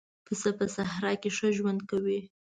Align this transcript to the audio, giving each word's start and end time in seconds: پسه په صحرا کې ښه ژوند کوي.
پسه 0.25 0.49
په 0.57 0.65
صحرا 0.75 1.11
کې 1.21 1.29
ښه 1.37 1.47
ژوند 1.57 1.81
کوي. 1.89 2.19